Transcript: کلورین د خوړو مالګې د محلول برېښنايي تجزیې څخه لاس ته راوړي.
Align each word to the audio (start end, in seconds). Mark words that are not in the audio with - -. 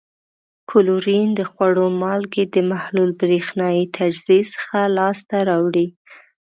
کلورین 0.69 1.27
د 1.39 1.41
خوړو 1.51 1.85
مالګې 2.01 2.43
د 2.55 2.57
محلول 2.71 3.11
برېښنايي 3.21 3.83
تجزیې 3.95 4.41
څخه 4.53 4.77
لاس 4.97 5.17
ته 5.29 5.37
راوړي. 5.49 5.87